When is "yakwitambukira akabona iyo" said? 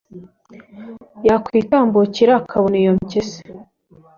1.27-2.91